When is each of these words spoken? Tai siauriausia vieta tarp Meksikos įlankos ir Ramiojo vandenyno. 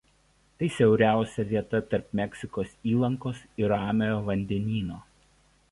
Tai 0.61 0.69
siauriausia 0.77 1.45
vieta 1.51 1.81
tarp 1.91 2.17
Meksikos 2.21 2.73
įlankos 2.93 3.45
ir 3.65 3.73
Ramiojo 3.75 4.27
vandenyno. 4.31 5.01